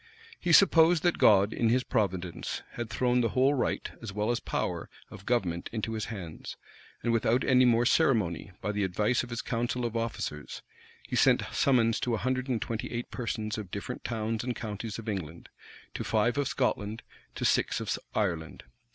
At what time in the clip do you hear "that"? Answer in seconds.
1.03-1.19